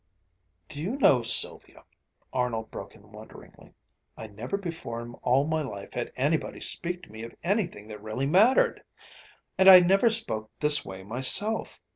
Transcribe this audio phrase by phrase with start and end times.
[0.67, 1.83] "Do you know, Sylvia,"
[2.33, 3.75] Arnold broke in wonderingly,
[4.17, 8.01] "I never before in all my life had anybody speak to me of anything that
[8.01, 8.81] really mattered.
[9.59, 11.79] And I never spoke this way myself.